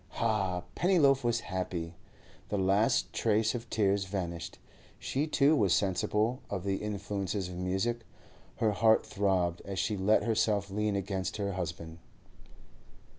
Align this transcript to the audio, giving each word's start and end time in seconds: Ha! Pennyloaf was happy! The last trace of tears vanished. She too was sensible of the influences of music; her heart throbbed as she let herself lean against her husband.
Ha! 0.17 0.63
Pennyloaf 0.73 1.23
was 1.23 1.41
happy! 1.41 1.93
The 2.49 2.57
last 2.57 3.13
trace 3.13 3.53
of 3.53 3.69
tears 3.69 4.05
vanished. 4.05 4.57
She 4.97 5.27
too 5.27 5.55
was 5.55 5.75
sensible 5.75 6.41
of 6.49 6.63
the 6.63 6.77
influences 6.77 7.49
of 7.49 7.57
music; 7.57 7.99
her 8.55 8.71
heart 8.71 9.05
throbbed 9.05 9.61
as 9.63 9.77
she 9.77 9.95
let 9.95 10.23
herself 10.23 10.71
lean 10.71 10.95
against 10.95 11.37
her 11.37 11.51
husband. 11.51 11.99